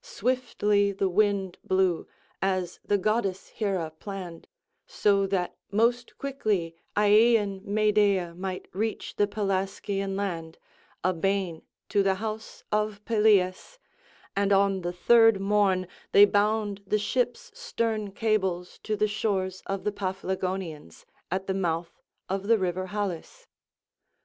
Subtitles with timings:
[0.00, 2.06] Swiftly the wind blew,
[2.40, 4.46] as the goddess Hera planned,
[4.86, 10.56] so that most quickly Aeaean Medea might reach the Pelasgian land,
[11.02, 13.80] a bane to the house of Pelias,
[14.36, 19.82] and on the third morn they bound the ship's stern cables to the shores of
[19.82, 23.48] the Paphlagonians, at the mouth of the river Halys.